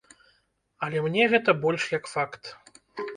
Але 0.87 1.03
мне 1.07 1.27
гэта 1.33 1.55
больш 1.65 1.83
як 1.97 2.09
факт. 2.13 2.43